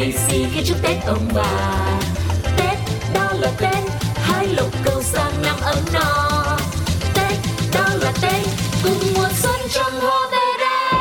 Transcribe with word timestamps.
lì 0.00 0.12
xì 0.12 0.44
khi 0.54 0.62
chúc 0.64 0.76
Tết 0.82 0.96
ông 1.06 1.28
bà. 1.34 1.80
Tết, 2.56 2.78
đó 3.14 3.32
là 3.40 3.50
Tết 3.58 3.78
Hai 4.14 4.46
lục 4.46 4.70
cầu 4.84 5.02
sang 5.02 5.42
năm 5.42 5.56
ấm 5.62 5.78
no 5.92 6.58
Tết, 7.14 7.38
đó 7.74 7.88
là 7.94 8.12
Tết 8.22 8.46
Cùng 8.84 9.14
mùa 9.14 9.28
xuân 9.42 9.60
trong 9.70 10.00
hoa 10.00 10.28
về 10.32 10.38
đây 10.60 11.00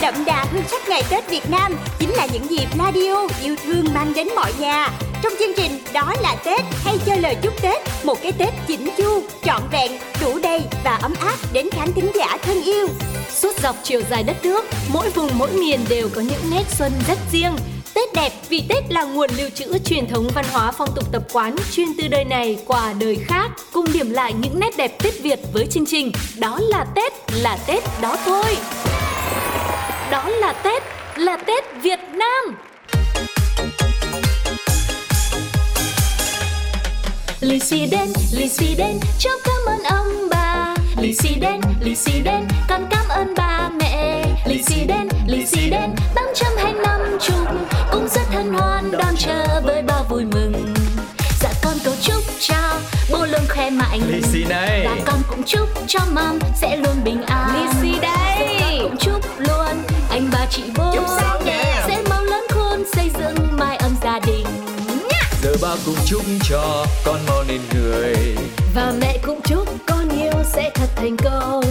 Đậm 0.00 0.24
đà 0.24 0.46
hương 0.52 0.62
sắc 0.70 0.88
ngày 0.88 1.02
Tết 1.10 1.30
Việt 1.30 1.50
Nam 1.50 1.76
Chính 1.98 2.10
là 2.10 2.26
những 2.32 2.50
dịp 2.50 2.66
Radio 2.78 3.26
yêu 3.42 3.56
thương 3.64 3.84
mang 3.94 4.12
đến 4.14 4.28
mọi 4.36 4.52
nhà. 4.58 4.88
Trong 5.22 5.32
chương 5.38 5.54
trình 5.56 5.78
Đó 5.92 6.14
là 6.22 6.36
Tết 6.44 6.60
hay 6.84 6.98
cho 7.06 7.14
lời 7.16 7.36
chúc 7.42 7.62
Tết 7.62 7.91
một 8.04 8.22
cái 8.22 8.32
Tết 8.32 8.54
chỉnh 8.66 8.88
chu, 8.98 9.22
trọn 9.44 9.62
vẹn, 9.72 9.92
đủ 10.20 10.38
đầy 10.42 10.60
và 10.84 10.94
ấm 11.02 11.14
áp 11.20 11.36
đến 11.52 11.70
khán 11.70 11.92
thính 11.92 12.10
giả 12.14 12.36
thân 12.42 12.62
yêu 12.62 12.88
Suốt 13.30 13.60
dọc 13.62 13.76
chiều 13.82 14.02
dài 14.10 14.22
đất 14.22 14.36
nước, 14.42 14.64
mỗi 14.88 15.10
vùng 15.10 15.30
mỗi 15.38 15.50
miền 15.52 15.80
đều 15.88 16.08
có 16.14 16.20
những 16.20 16.50
nét 16.50 16.62
xuân 16.78 16.92
rất 17.08 17.18
riêng. 17.32 17.56
Tết 17.94 18.12
đẹp 18.14 18.32
vì 18.48 18.64
Tết 18.68 18.92
là 18.92 19.04
nguồn 19.04 19.30
lưu 19.38 19.50
trữ 19.50 19.78
truyền 19.78 20.08
thống 20.08 20.28
văn 20.34 20.44
hóa 20.52 20.72
phong 20.72 20.88
tục 20.94 21.04
tập 21.12 21.22
quán 21.32 21.56
chuyên 21.72 21.88
từ 21.98 22.08
đời 22.08 22.24
này 22.24 22.58
qua 22.66 22.92
đời 23.00 23.16
khác. 23.26 23.50
Cùng 23.72 23.92
điểm 23.92 24.10
lại 24.10 24.34
những 24.40 24.60
nét 24.60 24.76
đẹp 24.76 25.02
Tết 25.02 25.22
Việt 25.22 25.38
với 25.52 25.66
chương 25.66 25.86
trình 25.86 26.12
Đó 26.38 26.58
là 26.60 26.86
Tết, 26.94 27.12
là 27.42 27.58
Tết 27.66 27.82
đó 28.00 28.16
thôi. 28.24 28.56
Đó 30.10 30.28
là 30.28 30.52
Tết, 30.52 30.82
là 31.16 31.36
Tết 31.36 31.64
Việt 31.82 32.00
Nam. 32.12 32.56
Lì 37.42 37.60
xì 37.60 37.86
đến, 37.86 38.12
lì 38.32 38.48
xì 38.48 38.74
đến, 38.74 38.98
chúc 39.18 39.32
cảm 39.44 39.66
ơn 39.66 39.82
ông 39.82 40.28
bà. 40.30 40.74
Lì 40.96 41.14
xì 41.14 41.28
đến, 41.40 41.60
lì 41.80 41.94
xì 41.94 42.12
đến, 42.24 42.48
con 42.68 42.86
cảm 42.90 43.08
ơn 43.08 43.34
ba 43.36 43.70
mẹ. 43.80 44.24
Lì 44.46 44.62
xì 44.62 44.84
đến, 44.86 45.08
lì 45.26 45.46
xì 45.46 45.70
đến, 45.70 45.94
tám 46.14 46.24
trăm 46.34 46.52
hay 46.56 46.72
năm 46.72 47.00
chục, 47.20 47.46
cũng 47.92 48.08
rất 48.08 48.22
hân 48.30 48.52
hoan 48.52 48.90
đón 48.90 49.16
chờ 49.18 49.60
với 49.64 49.82
bao 49.82 50.04
vui 50.08 50.24
mừng. 50.24 50.74
Dạ 51.40 51.50
con 51.62 51.74
cầu 51.84 51.94
chúc 52.02 52.22
cho 52.40 52.78
bố 53.10 53.26
luôn 53.26 53.42
khỏe 53.48 53.70
mạnh. 53.70 54.00
Lì 54.08 54.22
xì 54.22 54.44
này 54.44 54.86
Và 54.86 54.96
con 55.06 55.22
cũng 55.30 55.42
chúc 55.46 55.68
cho 55.86 56.00
mom 56.12 56.38
sẽ 56.60 56.76
luôn 56.76 57.04
bình 57.04 57.22
an. 57.22 57.50
Lì 57.54 57.72
xì 57.82 58.00
đây. 58.00 58.58
Dạ 58.60 58.66
con 58.70 58.82
cũng 58.82 58.96
chúc 58.96 59.20
luôn 59.38 59.82
anh 60.10 60.28
bà 60.32 60.46
chị 60.50 60.62
bố 60.76 60.92
Chúc 60.94 61.04
sao 61.20 61.41
cùng 65.86 65.96
chúc 66.06 66.22
cho 66.48 66.86
con 67.04 67.20
mau 67.28 67.44
nên 67.48 67.60
người. 67.74 68.14
Và 68.74 68.92
mẹ 69.00 69.18
cũng 69.26 69.40
chúc 69.44 69.68
con 69.86 70.08
yêu 70.08 70.32
sẽ 70.44 70.70
thật 70.74 70.88
thành 70.96 71.16
công. 71.16 71.61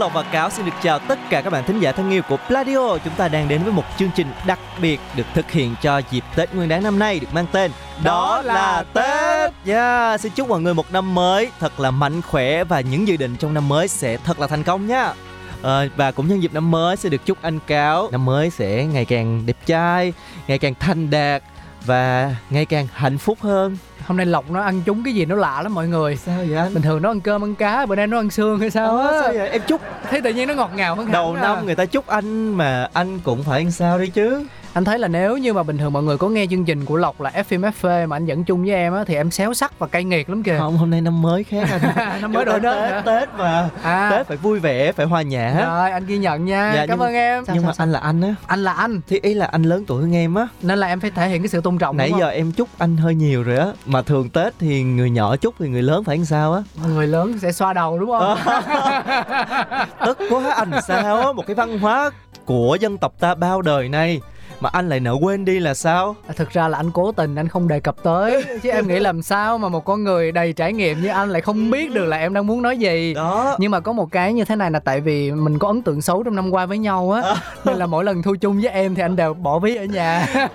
Lộc 0.00 0.14
và 0.14 0.22
Cáo 0.22 0.50
xin 0.50 0.66
được 0.66 0.72
chào 0.82 0.98
tất 0.98 1.18
cả 1.30 1.40
các 1.40 1.50
bạn 1.50 1.64
thính 1.66 1.80
giả 1.80 1.92
thân 1.92 2.10
yêu 2.10 2.22
của 2.28 2.36
Pladio. 2.48 2.98
Chúng 2.98 3.14
ta 3.16 3.28
đang 3.28 3.48
đến 3.48 3.62
với 3.62 3.72
một 3.72 3.82
chương 3.98 4.10
trình 4.14 4.26
đặc 4.46 4.58
biệt 4.80 5.00
được 5.16 5.26
thực 5.34 5.50
hiện 5.50 5.74
cho 5.82 6.00
dịp 6.10 6.24
Tết 6.36 6.54
Nguyên 6.54 6.68
đán 6.68 6.82
năm 6.82 6.98
nay 6.98 7.20
được 7.20 7.28
mang 7.32 7.46
tên 7.52 7.70
Đó 8.04 8.42
là 8.42 8.84
Tết. 8.94 9.52
Yeah, 9.66 10.20
Xin 10.20 10.32
chúc 10.32 10.48
mọi 10.48 10.60
người 10.60 10.74
một 10.74 10.92
năm 10.92 11.14
mới 11.14 11.50
thật 11.60 11.80
là 11.80 11.90
mạnh 11.90 12.22
khỏe 12.22 12.64
và 12.64 12.80
những 12.80 13.08
dự 13.08 13.16
định 13.16 13.36
trong 13.36 13.54
năm 13.54 13.68
mới 13.68 13.88
sẽ 13.88 14.16
thật 14.16 14.40
là 14.40 14.46
thành 14.46 14.62
công 14.62 14.86
nha. 14.86 15.12
Ờ, 15.62 15.88
và 15.96 16.12
cũng 16.12 16.28
nhân 16.28 16.42
dịp 16.42 16.54
năm 16.54 16.70
mới 16.70 16.96
sẽ 16.96 17.08
được 17.08 17.26
chúc 17.26 17.38
anh 17.42 17.58
Cáo. 17.66 18.08
Năm 18.12 18.24
mới 18.24 18.50
sẽ 18.50 18.84
ngày 18.84 19.04
càng 19.04 19.46
đẹp 19.46 19.56
trai, 19.66 20.12
ngày 20.46 20.58
càng 20.58 20.74
thành 20.74 21.10
đạt 21.10 21.42
và 21.84 22.34
ngày 22.50 22.64
càng 22.64 22.88
hạnh 22.92 23.18
phúc 23.18 23.38
hơn. 23.40 23.76
Hôm 24.10 24.16
nay 24.16 24.26
lộc 24.26 24.50
nó 24.50 24.60
ăn 24.60 24.82
trúng 24.84 25.02
cái 25.04 25.14
gì 25.14 25.24
nó 25.24 25.36
lạ 25.36 25.62
lắm 25.62 25.74
mọi 25.74 25.88
người 25.88 26.16
Sao 26.16 26.38
vậy 26.48 26.56
anh? 26.58 26.74
bình 26.74 26.82
thường 26.82 27.02
nó 27.02 27.10
ăn 27.10 27.20
cơm 27.20 27.44
ăn 27.44 27.54
cá 27.54 27.86
bữa 27.86 27.94
nay 27.96 28.06
nó 28.06 28.18
ăn 28.18 28.30
xương 28.30 28.60
hay 28.60 28.70
sao 28.70 28.98
á 28.98 29.08
sao 29.22 29.32
vậy? 29.32 29.48
Em 29.48 29.62
chúc 29.66 29.80
thấy 30.10 30.20
tự 30.20 30.32
nhiên 30.32 30.48
nó 30.48 30.54
ngọt 30.54 30.70
ngào 30.74 30.94
hơn 30.94 31.10
đầu 31.12 31.34
à. 31.38 31.42
năm 31.42 31.66
người 31.66 31.74
ta 31.74 31.84
chúc 31.84 32.06
anh 32.06 32.54
mà 32.56 32.88
anh 32.92 33.18
cũng 33.24 33.42
phải 33.42 33.60
ăn 33.60 33.70
sao 33.70 33.98
đi 33.98 34.06
chứ 34.06 34.44
anh 34.74 34.84
thấy 34.84 34.98
là 34.98 35.08
nếu 35.08 35.36
như 35.36 35.52
mà 35.52 35.62
bình 35.62 35.78
thường 35.78 35.92
mọi 35.92 36.02
người 36.02 36.18
có 36.18 36.28
nghe 36.28 36.46
chương 36.50 36.64
trình 36.64 36.84
của 36.84 36.96
lộc 36.96 37.20
là 37.20 37.30
FM 37.48 37.70
FP 37.80 38.08
mà 38.08 38.16
anh 38.16 38.24
dẫn 38.26 38.44
chung 38.44 38.62
với 38.62 38.74
em 38.74 38.94
á 38.94 39.04
thì 39.06 39.14
em 39.14 39.30
xéo 39.30 39.54
sắc 39.54 39.78
và 39.78 39.86
cay 39.86 40.04
nghiệt 40.04 40.28
lắm 40.30 40.42
kìa. 40.42 40.56
Không 40.58 40.76
hôm 40.76 40.90
nay 40.90 41.00
năm 41.00 41.22
mới 41.22 41.44
khác 41.44 41.68
anh. 41.70 42.20
Năm 42.22 42.32
mới 42.32 42.44
đổi 42.44 42.54
Tết, 42.54 42.62
đất 42.62 42.90
hả? 42.90 43.00
tết 43.06 43.28
mà 43.38 43.68
à. 43.82 44.10
Tết 44.10 44.26
phải 44.26 44.36
vui 44.36 44.58
vẻ 44.60 44.92
phải 44.92 45.06
hòa 45.06 45.22
nhã. 45.22 45.54
Rồi 45.66 45.90
anh 45.90 46.06
ghi 46.06 46.18
nhận 46.18 46.44
nha. 46.44 46.72
Dạ, 46.76 46.86
cảm 46.86 46.98
nhưng- 46.98 47.06
ơn 47.06 47.14
em. 47.14 47.44
nhưng 47.54 47.66
mà 47.66 47.72
anh 47.76 47.92
là 47.92 47.98
anh 47.98 48.20
á. 48.20 48.34
Anh 48.46 48.64
là 48.64 48.72
anh. 48.72 49.00
Thì 49.08 49.18
ý 49.22 49.34
là 49.34 49.46
anh 49.46 49.62
lớn 49.62 49.84
tuổi 49.86 50.02
hơn 50.02 50.14
em 50.14 50.34
á. 50.34 50.48
Nên 50.62 50.78
là 50.78 50.86
em 50.86 51.00
phải 51.00 51.10
thể 51.10 51.28
hiện 51.28 51.42
cái 51.42 51.48
sự 51.48 51.60
tôn 51.60 51.78
trọng 51.78 51.96
nãy 51.96 52.10
giờ 52.18 52.24
không? 52.26 52.30
em 52.34 52.52
chúc 52.52 52.68
anh 52.78 52.96
hơi 52.96 53.14
nhiều 53.14 53.42
rồi 53.42 53.56
á. 53.58 53.66
Mà 53.86 54.02
thường 54.02 54.28
tết 54.30 54.52
thì 54.58 54.82
người 54.82 55.10
nhỏ 55.10 55.36
chúc 55.36 55.54
thì 55.58 55.68
người 55.68 55.82
lớn 55.82 56.04
phải 56.04 56.16
làm 56.16 56.24
sao 56.24 56.52
á? 56.52 56.62
Người 56.88 57.06
lớn 57.06 57.38
sẽ 57.42 57.52
xoa 57.52 57.72
đầu 57.72 57.98
đúng 57.98 58.10
không? 58.10 58.38
Tức 60.06 60.18
quá 60.30 60.54
anh 60.56 60.70
sao 60.86 61.16
á? 61.20 61.32
Một 61.32 61.46
cái 61.46 61.54
văn 61.54 61.78
hóa 61.78 62.10
của 62.44 62.76
dân 62.80 62.98
tộc 62.98 63.12
ta 63.20 63.34
bao 63.34 63.62
đời 63.62 63.88
nay 63.88 64.20
mà 64.60 64.70
anh 64.72 64.88
lại 64.88 65.00
nỡ 65.00 65.16
quên 65.20 65.44
đi 65.44 65.58
là 65.58 65.74
sao? 65.74 66.16
À, 66.28 66.34
thực 66.36 66.50
ra 66.50 66.68
là 66.68 66.78
anh 66.78 66.90
cố 66.90 67.12
tình 67.12 67.34
anh 67.36 67.48
không 67.48 67.68
đề 67.68 67.80
cập 67.80 67.96
tới. 68.02 68.44
Chứ 68.62 68.70
em 68.70 68.88
nghĩ 68.88 69.00
làm 69.00 69.22
sao 69.22 69.58
mà 69.58 69.68
một 69.68 69.84
con 69.84 70.04
người 70.04 70.32
đầy 70.32 70.52
trải 70.52 70.72
nghiệm 70.72 71.02
như 71.02 71.08
anh 71.08 71.30
lại 71.30 71.42
không 71.42 71.70
biết 71.70 71.94
được 71.94 72.04
là 72.04 72.16
em 72.16 72.34
đang 72.34 72.46
muốn 72.46 72.62
nói 72.62 72.78
gì. 72.78 73.14
Đó. 73.14 73.56
Nhưng 73.58 73.70
mà 73.70 73.80
có 73.80 73.92
một 73.92 74.08
cái 74.12 74.32
như 74.32 74.44
thế 74.44 74.56
này 74.56 74.70
là 74.70 74.78
tại 74.78 75.00
vì 75.00 75.32
mình 75.32 75.58
có 75.58 75.68
ấn 75.68 75.82
tượng 75.82 76.02
xấu 76.02 76.22
trong 76.22 76.36
năm 76.36 76.50
qua 76.50 76.66
với 76.66 76.78
nhau 76.78 77.10
á. 77.10 77.34
Nên 77.64 77.76
là 77.76 77.86
mỗi 77.86 78.04
lần 78.04 78.22
thu 78.22 78.34
chung 78.40 78.60
với 78.60 78.70
em 78.70 78.94
thì 78.94 79.02
anh 79.02 79.16
đều 79.16 79.34
bỏ 79.34 79.58
ví 79.58 79.76
ở 79.76 79.84
nhà. 79.84 80.26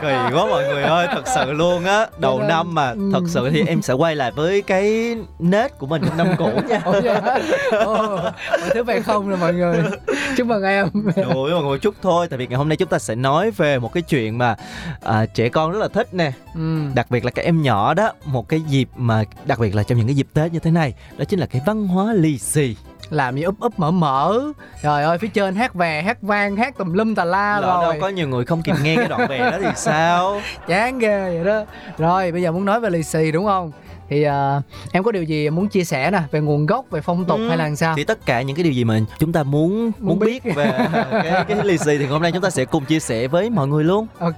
Kỳ 0.00 0.14
quá 0.34 0.46
mọi 0.50 0.64
người 0.68 0.82
ơi 0.82 1.06
thật 1.10 1.22
sự 1.34 1.52
luôn 1.52 1.84
á. 1.84 2.06
Đầu 2.18 2.38
nên- 2.38 2.48
năm 2.48 2.74
mà 2.74 2.90
ừ. 2.90 3.10
thật 3.12 3.22
sự 3.26 3.50
thì 3.50 3.64
em 3.66 3.82
sẽ 3.82 3.94
quay 3.94 4.16
lại 4.16 4.30
với 4.36 4.62
cái 4.62 5.16
nết 5.38 5.78
của 5.78 5.86
mình 5.86 6.02
trong 6.06 6.16
năm 6.16 6.28
cũ 6.38 6.50
nha. 6.68 6.80
Ủa 6.84 7.00
vậy 7.00 7.14
hả? 7.20 7.38
Ồ, 7.84 8.16
mọi 8.50 8.70
thứ 8.74 8.82
về 8.82 9.00
không 9.00 9.28
rồi 9.28 9.38
mọi 9.38 9.54
người. 9.54 9.76
Chúc 10.36 10.46
mừng 10.46 10.62
em. 10.62 10.88
Ủa 11.34 11.50
mọi 11.50 11.62
người 11.62 11.78
chút 11.78 11.94
thôi 12.02 12.26
Tại 12.30 12.38
vì 12.38 12.46
ngày 12.46 12.58
hôm 12.58 12.68
nay 12.68 12.76
chúng 12.76 12.88
ta 12.88 12.98
sẽ 12.98 13.14
nói 13.14 13.27
về 13.56 13.78
một 13.78 13.92
cái 13.92 14.02
chuyện 14.02 14.38
mà 14.38 14.56
à, 15.02 15.26
Trẻ 15.26 15.48
con 15.48 15.72
rất 15.72 15.78
là 15.78 15.88
thích 15.88 16.14
nè. 16.14 16.32
Ừ. 16.54 16.80
Đặc 16.94 17.10
biệt 17.10 17.24
là 17.24 17.30
các 17.30 17.44
em 17.44 17.62
nhỏ 17.62 17.94
đó 17.94 18.12
Một 18.24 18.48
cái 18.48 18.60
dịp 18.60 18.88
mà 18.96 19.24
đặc 19.44 19.58
biệt 19.58 19.74
là 19.74 19.82
trong 19.82 19.98
những 19.98 20.06
cái 20.06 20.14
dịp 20.16 20.26
Tết 20.34 20.52
như 20.52 20.58
thế 20.58 20.70
này 20.70 20.94
Đó 21.18 21.24
chính 21.24 21.40
là 21.40 21.46
cái 21.46 21.62
văn 21.66 21.86
hóa 21.88 22.12
lì 22.12 22.38
xì. 22.38 22.76
Làm 23.10 23.36
gì 23.36 23.42
úp 23.42 23.60
úp 23.60 23.78
mở 23.78 23.90
mở. 23.90 24.40
Trời 24.82 25.04
ơi 25.04 25.18
phía 25.18 25.28
trên 25.28 25.54
hát 25.54 25.74
về 25.74 26.02
hát 26.02 26.22
vang 26.22 26.56
hát 26.56 26.78
tùm 26.78 26.92
lum 26.92 27.14
tà 27.14 27.24
la 27.24 27.60
Lỡ 27.60 27.66
đâu 27.66 27.82
rồi. 27.82 27.98
có 28.00 28.08
nhiều 28.08 28.28
người 28.28 28.44
không 28.44 28.62
kịp 28.62 28.74
nghe 28.82 28.96
cái 28.96 29.08
đoạn 29.08 29.28
về 29.28 29.38
đó 29.38 29.58
thì 29.60 29.68
sao? 29.76 30.40
Chán 30.68 30.98
ghê 30.98 31.30
vậy 31.34 31.44
đó. 31.44 31.64
Rồi 31.98 32.32
bây 32.32 32.42
giờ 32.42 32.52
muốn 32.52 32.64
nói 32.64 32.80
về 32.80 32.90
lì 32.90 33.02
xì 33.02 33.32
đúng 33.32 33.44
không 33.46 33.72
thì 34.10 34.22
à, 34.22 34.62
em 34.92 35.02
có 35.02 35.12
điều 35.12 35.22
gì 35.22 35.50
muốn 35.50 35.68
chia 35.68 35.84
sẻ 35.84 36.10
nè 36.10 36.22
về 36.30 36.40
nguồn 36.40 36.66
gốc 36.66 36.84
về 36.90 37.00
phong 37.00 37.24
tục 37.24 37.38
Ừ. 37.38 37.48
hay 37.48 37.56
là 37.56 37.64
làm 37.64 37.76
sao 37.76 37.94
Thì 37.96 38.04
tất 38.04 38.26
cả 38.26 38.42
những 38.42 38.56
cái 38.56 38.64
điều 38.64 38.72
gì 38.72 38.84
mà 38.84 39.00
chúng 39.18 39.32
ta 39.32 39.42
muốn 39.42 39.68
muốn, 39.84 39.92
Muốn 39.98 40.18
biết, 40.18 40.44
biết. 40.44 40.52
về 40.56 40.72
cái 41.22 41.44
cái 41.48 41.64
lì 41.64 41.78
xì 41.78 41.98
Thì 41.98 42.06
hôm 42.06 42.22
nay 42.22 42.32
chúng 42.32 42.42
ta 42.42 42.50
sẽ 42.50 42.64
cùng 42.64 42.84
chia 42.84 43.00
sẻ 43.00 43.28
với 43.28 43.50
mọi 43.50 43.68
người 43.68 43.84
luôn 43.84 44.06
Ok, 44.18 44.36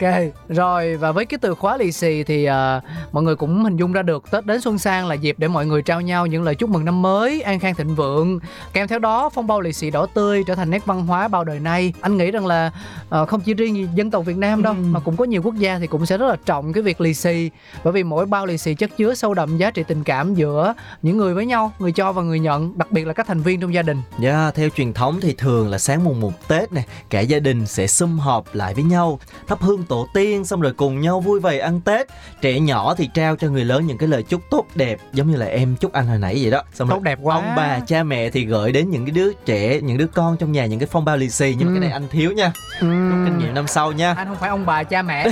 rồi 0.48 0.96
và 0.96 1.12
với 1.12 1.24
cái 1.24 1.38
từ 1.38 1.54
khóa 1.54 1.76
lì 1.76 1.92
xì 1.92 2.22
thì 2.24 2.44
à, 2.44 2.80
mọi 3.12 3.22
người 3.22 3.36
cũng 3.36 3.64
hình 3.64 3.76
dung 3.76 3.92
ra 3.92 4.02
được 4.02 4.30
Tết 4.30 4.46
đến 4.46 4.60
xuân 4.60 4.78
sang 4.78 5.06
là 5.08 5.14
dịp 5.14 5.34
để 5.38 5.48
mọi 5.48 5.66
người 5.66 5.82
trao 5.82 6.00
nhau 6.00 6.26
những 6.26 6.42
lời 6.42 6.54
chúc 6.54 6.70
mừng 6.70 6.84
năm 6.84 7.02
mới, 7.02 7.40
an 7.40 7.58
khang 7.58 7.74
thịnh 7.74 7.94
vượng. 7.94 8.38
Kèm 8.72 8.88
theo 8.88 8.98
đó, 8.98 9.28
phong 9.34 9.46
bao 9.46 9.60
lì 9.60 9.72
xì 9.72 9.90
đỏ 9.90 10.06
tươi 10.14 10.44
trở 10.46 10.54
thành 10.54 10.70
nét 10.70 10.86
văn 10.86 11.06
hóa 11.06 11.28
bao 11.28 11.44
đời 11.44 11.60
nay. 11.60 11.92
Anh 12.00 12.16
nghĩ 12.16 12.30
rằng 12.30 12.46
là 12.46 12.70
à, 13.10 13.24
không 13.24 13.40
chỉ 13.40 13.54
riêng 13.54 13.88
dân 13.94 14.10
tộc 14.10 14.24
Việt 14.24 14.36
Nam 14.36 14.62
đâu, 14.62 14.72
Ừ. 14.72 14.78
mà 14.90 15.00
cũng 15.00 15.16
có 15.16 15.24
nhiều 15.24 15.42
quốc 15.42 15.54
gia 15.54 15.78
thì 15.78 15.86
cũng 15.86 16.06
sẽ 16.06 16.18
rất 16.18 16.26
là 16.26 16.36
trọng 16.46 16.72
cái 16.72 16.82
việc 16.82 17.00
lì 17.00 17.14
xì. 17.14 17.50
Bởi 17.84 17.92
vì 17.92 18.02
mỗi 18.04 18.26
bao 18.26 18.46
lì 18.46 18.58
xì 18.58 18.74
chất 18.74 18.90
chứa 18.96 19.14
sâu 19.14 19.34
đậm 19.34 19.58
giá 19.60 19.70
trị 19.70 19.82
tình 19.88 20.04
cảm 20.04 20.34
giữa 20.34 20.74
những 21.02 21.16
người 21.16 21.34
với 21.34 21.46
nhau 21.46 21.72
người 21.78 21.92
cho 21.92 22.12
và 22.12 22.22
người 22.22 22.38
nhận 22.38 22.78
đặc 22.78 22.90
biệt 22.92 23.06
là 23.06 23.12
các 23.12 23.26
thành 23.26 23.40
viên 23.42 23.60
trong 23.60 23.74
gia 23.74 23.82
đình 23.82 24.02
Yeah, 24.22 24.54
theo 24.54 24.68
truyền 24.76 24.92
thống 24.92 25.18
thì 25.22 25.32
thường 25.38 25.70
là 25.70 25.78
sáng 25.78 26.04
mùng 26.04 26.20
1 26.20 26.48
Tết 26.48 26.72
này, 26.72 26.84
cả 27.10 27.20
gia 27.20 27.38
đình 27.38 27.66
sẽ 27.66 27.86
sum 27.86 28.18
họp 28.18 28.54
lại 28.54 28.74
với 28.74 28.84
nhau, 28.84 29.18
thắp 29.46 29.60
hương 29.60 29.82
tổ 29.84 30.06
tiên 30.14 30.44
xong 30.44 30.60
rồi 30.60 30.72
cùng 30.72 31.00
nhau 31.00 31.20
vui 31.20 31.40
vầy 31.40 31.58
ăn 31.58 31.80
Tết. 31.80 32.06
Trẻ 32.40 32.60
nhỏ 32.60 32.94
thì 32.94 33.08
trao 33.14 33.36
cho 33.36 33.48
người 33.48 33.64
lớn 33.64 33.86
những 33.86 33.98
cái 33.98 34.08
lời 34.08 34.22
chúc 34.22 34.40
tốt 34.50 34.66
đẹp 34.74 34.98
giống 35.12 35.30
như 35.30 35.36
là 35.36 35.46
em 35.46 35.76
chúc 35.76 35.92
anh 35.92 36.06
hồi 36.06 36.18
nãy 36.18 36.38
vậy 36.42 36.50
đó. 36.50 36.62
Xong 36.74 36.88
rồi 36.88 36.98
tốt 36.98 37.02
đẹp 37.02 37.18
quá 37.22 37.34
ông 37.34 37.52
bà 37.56 37.80
cha 37.80 38.02
mẹ 38.02 38.30
thì 38.30 38.44
gửi 38.44 38.72
đến 38.72 38.90
những 38.90 39.04
cái 39.04 39.10
đứa 39.12 39.32
trẻ 39.32 39.80
những 39.80 39.98
đứa 39.98 40.06
con 40.06 40.36
trong 40.36 40.52
nhà 40.52 40.66
những 40.66 40.78
cái 40.78 40.88
phong 40.92 41.04
bao 41.04 41.16
lì 41.16 41.30
xì 41.30 41.54
nhưng 41.58 41.68
mà 41.68 41.70
Ừ. 41.70 41.74
cái 41.74 41.80
này 41.80 41.90
anh 41.92 42.08
thiếu 42.10 42.32
nha 42.32 42.52
ừ. 42.80 42.86
kinh 43.24 43.38
nghiệm 43.38 43.54
năm 43.54 43.66
sau 43.66 43.92
nha 43.92 44.14
anh 44.16 44.26
không 44.26 44.36
phải 44.40 44.50
ông 44.50 44.66
bà 44.66 44.82
cha 44.82 45.02
mẹ 45.02 45.26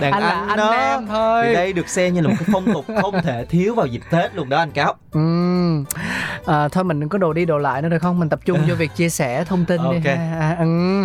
đàn 0.00 0.12
anh 0.12 0.22
là 0.22 0.28
anh 0.30 0.48
anh 0.48 0.56
đó 0.58 0.70
em 0.70 1.06
thôi 1.06 1.44
thì 1.46 1.54
đây 1.54 1.72
được 1.72 1.88
xem 1.88 2.14
như 2.14 2.20
là 2.20 2.28
một 2.28 2.34
cái 2.38 2.48
phong 2.52 2.72
tục 2.72 2.84
không 3.02 3.22
thể 3.22 3.44
thiếu 3.44 3.74
vào 3.74 3.86
dịp 3.86 4.00
tết 4.10 4.34
luôn 4.34 4.48
đó 4.48 4.58
anh 4.58 4.70
cáo 4.70 4.94
Ừ. 5.12 5.20
À, 6.46 6.68
thôi 6.68 6.84
mình 6.84 7.00
đừng 7.00 7.08
có 7.08 7.18
đồ 7.18 7.32
đi 7.32 7.44
đồ 7.44 7.58
lại 7.58 7.82
nữa 7.82 7.88
được 7.88 7.98
không? 7.98 8.18
Mình 8.18 8.28
tập 8.28 8.40
trung 8.44 8.58
vô 8.68 8.74
việc 8.74 8.90
chia 8.96 9.08
sẻ 9.08 9.44
thông 9.44 9.64
tin 9.64 9.80
đi. 9.90 9.96
Ok. 9.96 10.16
ha. 10.16 10.38
À, 10.40 10.56
ừ. 10.58 11.02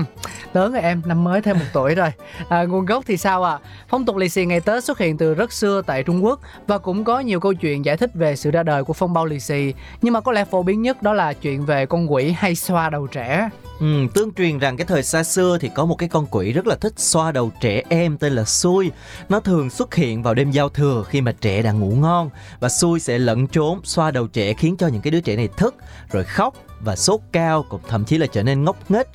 Lớn 0.54 0.74
rồi 0.74 0.82
em, 0.82 1.02
năm 1.06 1.24
mới 1.24 1.42
thêm 1.42 1.60
một 1.60 1.66
tuổi 1.74 1.96
rồi. 1.96 2.12
À, 2.50 2.64
nguồn 2.64 2.86
gốc 2.86 3.04
thì 3.08 3.18
sao 3.18 3.44
ạ? 3.44 3.52
À? 3.52 3.60
Phong 3.90 4.06
tục 4.06 4.16
lì 4.18 4.30
xì 4.30 4.46
ngày 4.46 4.60
Tết 4.60 4.84
xuất 4.84 5.00
hiện 5.00 5.18
từ 5.18 5.34
rất 5.34 5.54
xưa 5.54 5.82
tại 5.86 6.04
Trung 6.04 6.26
Quốc 6.26 6.40
và 6.68 6.78
cũng 6.78 7.04
có 7.04 7.20
nhiều 7.20 7.40
câu 7.40 7.54
chuyện 7.54 7.86
giải 7.86 7.98
thích 7.98 8.12
về 8.14 8.36
sự 8.36 8.52
ra 8.52 8.64
đời 8.64 8.84
của 8.84 8.94
phong 8.94 9.14
bao 9.14 9.26
lì 9.26 9.40
xì. 9.40 9.74
Nhưng 10.02 10.14
mà 10.14 10.22
có 10.22 10.32
lẽ 10.32 10.46
phổ 10.46 10.64
biến 10.64 10.82
nhất 10.82 11.02
đó 11.02 11.14
là 11.14 11.34
chuyện 11.34 11.66
về 11.66 11.86
con 11.86 12.14
quỷ 12.14 12.32
hay 12.38 12.56
xoa 12.56 12.90
đầu 12.90 13.08
trẻ. 13.08 13.50
Ừ, 13.80 14.08
tương 14.14 14.34
truyền 14.34 14.60
rằng 14.60 14.78
cái 14.78 14.86
thời 14.86 15.04
xa 15.04 15.24
xưa 15.24 15.58
thì 15.62 15.70
có 15.76 15.86
một 15.86 15.96
cái 15.96 16.10
con 16.10 16.26
quỷ 16.32 16.52
rất 16.52 16.68
là 16.68 16.76
thích 16.76 16.94
xoa 16.98 17.32
đầu 17.32 17.52
trẻ 17.62 17.82
em 17.90 18.18
tên 18.18 18.34
là 18.34 18.44
Xui. 18.44 18.92
Nó 19.30 19.40
thường 19.40 19.70
xuất 19.70 19.96
hiện 19.96 20.24
vào 20.24 20.34
đêm 20.34 20.52
giao 20.52 20.70
thừa 20.70 21.04
khi 21.10 21.22
mà 21.22 21.32
trẻ 21.32 21.62
đang 21.62 21.80
ngủ 21.80 21.96
ngon 21.96 22.30
và 22.60 22.70
Xui 22.70 23.00
sẽ 23.00 23.20
lẫn 23.20 23.48
trốn 23.48 23.80
xoa 23.84 24.12
đầu 24.12 24.28
trẻ 24.28 24.54
khiến 24.54 24.76
cho 24.78 24.88
những 24.88 25.02
cái 25.02 25.12
đứa 25.12 25.22
trẻ 25.22 25.36
này 25.36 25.50
thức 25.58 25.76
rồi 26.12 26.24
khóc 26.24 26.54
và 26.86 26.96
sốt 26.96 27.20
cao 27.32 27.66
cũng 27.70 27.82
thậm 27.88 28.06
chí 28.06 28.18
là 28.18 28.28
trở 28.28 28.44
nên 28.44 28.64
ngốc 28.64 28.92
nghếch 28.92 29.08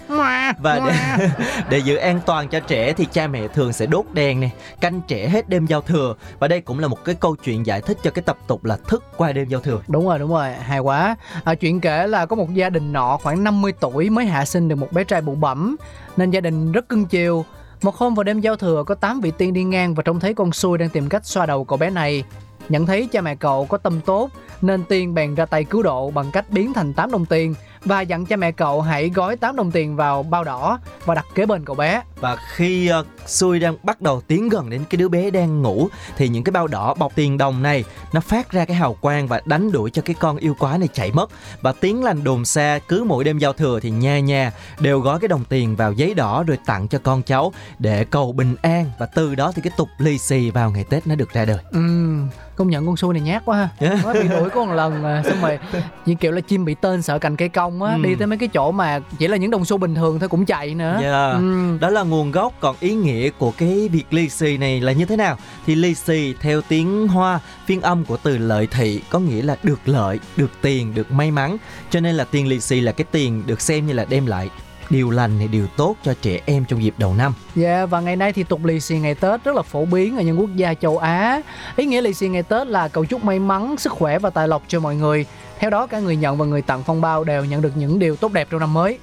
và 0.59 0.81
để, 0.87 1.29
để 1.71 1.79
giữ 1.79 1.97
an 1.97 2.21
toàn 2.27 2.49
cho 2.49 2.61
trẻ 2.61 2.93
thì 2.93 3.07
cha 3.13 3.27
mẹ 3.27 3.49
thường 3.49 3.73
sẽ 3.73 3.87
đốt 3.87 4.05
đèn 4.13 4.41
này 4.41 4.53
canh 4.81 5.01
trẻ 5.09 5.29
hết 5.29 5.49
đêm 5.49 5.67
giao 5.67 5.81
thừa 5.81 6.15
và 6.39 6.49
đây 6.49 6.61
cũng 6.61 6.79
là 6.79 6.89
một 6.89 7.05
cái 7.05 7.15
câu 7.15 7.37
chuyện 7.37 7.67
giải 7.67 7.81
thích 7.81 7.99
cho 8.03 8.11
cái 8.11 8.23
tập 8.23 8.39
tục 8.47 8.65
là 8.65 8.77
thức 8.89 9.05
qua 9.17 9.33
đêm 9.33 9.49
giao 9.49 9.61
thừa 9.61 9.81
Đúng 9.89 10.09
rồi, 10.09 10.19
đúng 10.19 10.31
rồi, 10.31 10.53
hay 10.53 10.79
quá. 10.79 11.17
À, 11.45 11.55
chuyện 11.55 11.81
kể 11.81 12.07
là 12.07 12.27
có 12.27 12.37
một 12.37 12.55
gia 12.55 12.71
đình 12.71 12.93
nọ 12.93 13.17
khoảng 13.23 13.45
50 13.45 13.73
tuổi 13.81 14.11
mới 14.11 14.27
hạ 14.27 14.45
sinh 14.45 14.69
được 14.69 14.77
một 14.77 14.93
bé 14.93 15.05
trai 15.05 15.21
bụ 15.21 15.35
bẩm 15.35 15.77
nên 16.17 16.31
gia 16.31 16.41
đình 16.41 16.73
rất 16.73 16.89
cưng 16.89 17.07
chiều. 17.07 17.45
Một 17.83 17.97
hôm 17.97 18.15
vào 18.15 18.25
đêm 18.25 18.41
giao 18.41 18.57
thừa 18.57 18.85
có 18.87 18.95
8 18.95 19.21
vị 19.21 19.33
tiên 19.39 19.53
đi 19.53 19.65
ngang 19.65 19.95
và 19.95 20.03
trông 20.03 20.21
thấy 20.21 20.35
con 20.35 20.53
xui 20.53 20.79
đang 20.79 20.89
tìm 20.89 21.09
cách 21.09 21.27
xoa 21.27 21.47
đầu 21.47 21.65
cậu 21.65 21.79
bé 21.79 21.91
này. 21.91 22.25
Nhận 22.69 22.87
thấy 22.87 23.09
cha 23.13 23.21
mẹ 23.21 23.35
cậu 23.35 23.67
có 23.67 23.79
tâm 23.79 24.01
tốt 24.01 24.31
nên 24.63 24.85
tiên 24.85 25.15
bèn 25.15 25.35
ra 25.35 25.47
tay 25.47 25.65
cứu 25.65 25.83
độ 25.83 26.11
bằng 26.11 26.31
cách 26.33 26.45
biến 26.51 26.73
thành 26.73 26.93
8 26.93 27.11
đồng 27.11 27.27
tiền 27.27 27.55
và 27.85 28.01
dặn 28.01 28.27
cha 28.27 28.37
mẹ 28.37 28.53
cậu 28.53 28.81
hãy 28.81 29.09
gói 29.09 29.37
8 29.37 29.57
đồng 29.57 29.71
tiền 29.71 29.97
vào 29.97 30.23
bao 30.23 30.45
đỏ 30.45 30.79
và 31.05 31.15
đặt 31.15 31.27
kế 31.35 31.47
bên 31.47 31.65
cậu 31.65 31.77
bé. 31.77 32.03
và 32.21 32.37
khi 32.55 32.91
uh, 33.01 33.07
Xui 33.27 33.61
đang 33.61 33.77
bắt 33.83 34.01
đầu 34.01 34.21
tiến 34.21 34.49
gần 34.49 34.71
đến 34.71 34.85
cái 34.91 34.97
đứa 34.97 35.09
bé 35.09 35.31
đang 35.31 35.63
ngủ 35.63 35.89
thì 36.17 36.29
những 36.29 36.45
cái 36.45 36.51
bao 36.51 36.67
đỏ 36.67 36.95
bọc 36.95 37.15
tiền 37.15 37.39
đồng 37.39 37.63
này 37.63 37.85
nó 38.13 38.21
phát 38.21 38.53
ra 38.53 38.65
cái 38.65 38.77
hào 38.77 38.95
quang 38.95 39.29
và 39.29 39.41
đánh 39.45 39.73
đuổi 39.73 39.91
cho 39.91 40.03
cái 40.03 40.15
con 40.21 40.37
yêu 40.37 40.55
quái 40.59 40.79
này 40.79 40.89
chạy 40.93 41.13
mất 41.13 41.31
và 41.61 41.73
tiếng 41.73 42.05
lành 42.05 42.25
đồn 42.25 42.45
xa 42.45 42.79
cứ 42.89 43.05
mỗi 43.07 43.25
đêm 43.25 43.39
giao 43.39 43.53
thừa 43.53 43.81
thì 43.81 43.91
nhà 43.91 44.21
nhà 44.21 44.53
đều 44.81 45.01
gói 45.01 45.21
cái 45.21 45.29
đồng 45.29 45.45
tiền 45.45 45.77
vào 45.77 45.93
giấy 45.93 46.15
đỏ 46.15 46.45
rồi 46.47 46.59
tặng 46.67 46.89
cho 46.89 46.99
con 46.99 47.23
cháu 47.23 47.53
để 47.79 48.05
cầu 48.05 48.33
bình 48.33 48.57
an 48.63 48.91
và 48.99 49.07
từ 49.07 49.35
đó 49.35 49.53
thì 49.55 49.63
cái 49.63 49.73
tục 49.77 49.89
lì 49.99 50.19
xì 50.19 50.51
vào 50.51 50.71
ngày 50.71 50.85
Tết 50.85 51.07
nó 51.07 51.15
được 51.15 51.33
ra 51.33 51.45
đời. 51.45 51.59
Ừm, 51.73 52.29
công 52.57 52.71
nhận 52.71 52.87
con 52.87 52.97
xui 52.97 53.15
này 53.15 53.23
nhát 53.23 53.45
quá 53.45 53.71
ha 53.81 53.97
nó 54.05 54.13
bị 54.13 54.29
đuổi 54.29 54.51
có 54.51 54.65
một 54.65 54.73
lần 54.73 55.05
à, 55.05 55.23
xong 55.25 55.43
rồi 55.43 55.59
như 56.07 56.15
kiểu 56.15 56.33
là 56.33 56.41
chim 56.41 56.65
bị 56.65 56.75
tên 56.81 57.03
sợ 57.03 57.19
cành 57.19 57.37
cây 57.37 57.49
cong 57.49 57.70
á 57.83 57.95
Ừ. 57.95 58.03
đi 58.03 58.15
tới 58.15 58.27
mấy 58.27 58.39
cái 58.39 58.49
chỗ 58.49 58.71
mà 58.73 59.01
chỉ 59.19 59.29
là 59.29 59.37
những 59.37 59.51
đồng 59.51 59.65
xu 59.65 59.77
bình 59.79 59.95
thường 59.95 60.19
thôi 60.19 60.29
cũng 60.29 60.45
chạy 60.47 60.75
nữa 60.75 60.99
Yeah. 61.03 61.35
Ừm, 61.35 61.79
Đó 61.81 61.91
là 61.91 62.03
nguồn 62.03 62.31
gốc 62.31 62.53
còn 62.61 62.77
ý 62.81 62.95
nghĩa 62.95 63.31
của 63.39 63.51
cái 63.59 63.89
việc 63.93 64.05
lì 64.11 64.29
xì 64.29 64.57
này 64.57 64.81
là 64.81 64.93
như 64.93 65.05
thế 65.05 65.17
nào? 65.17 65.37
Thì 65.67 65.75
lì 65.75 65.95
xì 65.95 66.35
theo 66.41 66.61
tiếng 66.69 67.09
Hoa, 67.09 67.41
phiên 67.67 67.81
âm 67.81 68.05
của 68.05 68.17
từ 68.17 68.39
lợi 68.39 68.67
thị 68.71 69.01
có 69.11 69.19
nghĩa 69.19 69.43
là 69.43 69.57
được 69.63 69.81
lợi, 69.85 70.19
được 70.37 70.51
tiền, 70.63 70.95
được 70.95 71.13
may 71.13 71.31
mắn. 71.31 71.57
Cho 71.91 72.01
nên 72.01 72.15
là 72.15 72.25
tiền 72.25 72.47
lì 72.47 72.61
xì 72.61 72.81
là 72.81 72.93
cái 72.93 73.05
tiền 73.11 73.43
được 73.47 73.61
xem 73.61 73.87
như 73.87 73.93
là 73.93 74.05
đem 74.09 74.27
lại 74.27 74.49
điều 74.91 75.11
lành 75.11 75.39
hay 75.39 75.49
điều 75.49 75.67
tốt 75.67 75.97
cho 76.05 76.15
trẻ 76.23 76.41
em 76.47 76.65
trong 76.65 76.83
dịp 76.83 76.95
đầu 76.99 77.15
năm. 77.15 77.33
Yeah, 77.57 77.91
và 77.91 78.01
ngày 78.01 78.17
nay 78.17 78.33
thì 78.33 78.43
tục 78.43 78.65
lì 78.65 78.81
xì 78.81 78.99
ngày 78.99 79.15
Tết 79.15 79.45
rất 79.45 79.57
là 79.57 79.63
phổ 79.63 79.85
biến 79.85 80.17
ở 80.17 80.23
những 80.23 80.41
quốc 80.41 80.51
gia 80.57 80.75
châu 80.75 80.99
Á. 80.99 81.41
Ý 81.77 81.85
nghĩa 81.87 82.01
lì 82.01 82.15
xì 82.15 82.29
ngày 82.29 82.43
Tết 82.43 82.67
là 82.67 82.89
cầu 82.89 83.05
chúc 83.05 83.25
may 83.25 83.39
mắn, 83.39 83.77
sức 83.79 83.93
khỏe 83.93 84.19
và 84.19 84.31
tài 84.31 84.49
lộc 84.49 84.63
cho 84.69 84.81
mọi 84.81 84.97
người. 84.97 85.27
Theo 85.61 85.71
đó, 85.71 85.87
cả 85.87 85.99
người 85.99 86.17
nhận 86.17 86.39
và 86.39 86.45
người 86.47 86.63
tặng 86.63 86.83
phong 86.87 87.01
bao 87.01 87.25
đều 87.25 87.45
nhận 87.45 87.63
được 87.63 87.77
những 87.77 87.99
điều 87.99 88.17
tốt 88.17 88.33
đẹp 88.33 88.49
trong 88.51 88.61
năm 88.61 88.75
mới. 88.75 88.99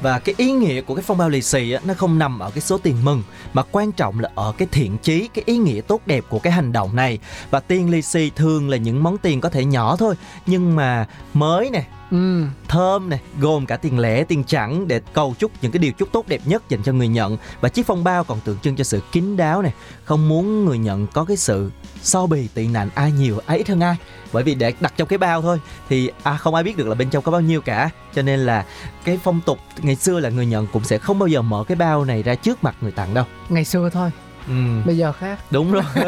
Và 0.00 0.18
cái 0.18 0.34
ý 0.38 0.52
nghĩa 0.52 0.80
của 0.80 0.94
cái 0.94 1.02
phong 1.06 1.18
bao 1.18 1.28
lì 1.28 1.42
xì 1.42 1.72
á, 1.72 1.80
nó 1.84 1.94
không 1.94 2.18
nằm 2.18 2.38
ở 2.38 2.50
cái 2.50 2.60
số 2.60 2.78
tiền 2.78 3.04
mừng 3.04 3.22
mà 3.52 3.62
quan 3.72 3.92
trọng 3.92 4.20
là 4.20 4.30
ở 4.34 4.52
cái 4.58 4.68
thiện 4.72 4.98
chí, 4.98 5.28
cái 5.34 5.42
ý 5.46 5.56
nghĩa 5.56 5.80
tốt 5.80 6.00
đẹp 6.06 6.24
của 6.28 6.38
cái 6.38 6.52
hành 6.52 6.72
động 6.72 6.96
này. 6.96 7.18
Và 7.50 7.60
tiền 7.60 7.90
lì 7.90 8.02
xì 8.02 8.30
thường 8.30 8.68
là 8.68 8.76
những 8.76 9.02
món 9.02 9.18
tiền 9.18 9.40
có 9.40 9.48
thể 9.48 9.64
nhỏ 9.64 9.96
thôi 9.96 10.14
nhưng 10.46 10.76
mà 10.76 11.06
mới 11.34 11.70
nè, 11.70 11.84
Ừ, 12.10 12.44
thơm 12.68 13.08
này 13.08 13.20
gồm 13.40 13.66
cả 13.66 13.76
tiền 13.76 13.98
lẻ 13.98 14.24
tiền 14.24 14.44
chẵn 14.44 14.88
để 14.88 15.00
cầu 15.12 15.34
chúc 15.38 15.52
những 15.62 15.72
cái 15.72 15.78
điều 15.78 15.92
chúc 15.92 16.08
tốt 16.12 16.28
đẹp 16.28 16.40
nhất 16.44 16.62
dành 16.68 16.82
cho 16.82 16.92
người 16.92 17.08
nhận. 17.08 17.36
Và 17.60 17.68
chiếc 17.68 17.86
phong 17.86 18.04
bao 18.04 18.24
còn 18.24 18.40
tượng 18.40 18.58
trưng 18.58 18.76
cho 18.76 18.84
sự 18.84 19.00
kín 19.12 19.36
đáo 19.36 19.62
này 19.62 19.72
không 20.04 20.28
muốn 20.28 20.64
người 20.64 20.78
nhận 20.78 21.06
có 21.06 21.24
cái 21.24 21.36
sự 21.36 21.70
so 22.02 22.26
bì 22.26 22.48
tị 22.54 22.66
nạnh 22.66 22.88
ai 22.94 23.12
nhiều 23.12 23.40
ai 23.46 23.58
ít 23.58 23.68
hơn 23.68 23.80
ai. 23.80 23.96
Bởi 24.32 24.42
vì 24.42 24.54
để 24.54 24.72
đặt 24.80 24.92
trong 24.96 25.08
cái 25.08 25.18
bao 25.18 25.42
thôi 25.42 25.60
thì 25.88 26.10
à, 26.22 26.36
không 26.36 26.54
ai 26.54 26.64
biết 26.64 26.76
được 26.76 26.88
là 26.88 26.94
bên 26.94 27.10
trong 27.10 27.22
có 27.22 27.32
bao 27.32 27.40
nhiêu 27.40 27.60
cả. 27.60 27.90
Cho 28.14 28.22
nên 28.22 28.40
là 28.40 28.64
cái 29.04 29.18
phong 29.24 29.40
tục 29.40 29.58
ngày 29.82 29.96
xưa 29.96 30.20
là 30.20 30.28
người 30.28 30.46
nhận 30.46 30.66
cũng 30.72 30.84
sẽ 30.84 30.98
không 30.98 31.18
bao 31.18 31.26
giờ 31.26 31.42
mở 31.42 31.64
cái 31.68 31.76
bao 31.76 32.04
này 32.04 32.22
ra 32.22 32.34
trước 32.34 32.64
mặt 32.64 32.76
người 32.80 32.92
tặng 32.92 33.14
đâu. 33.14 33.24
Ngày 33.48 33.64
xưa 33.64 33.90
thôi, 33.90 34.10
ừ, 34.48 34.54
bây 34.84 34.96
giờ 34.96 35.12
khác. 35.12 35.38
đúng 35.50 35.72
rồi 35.72 35.82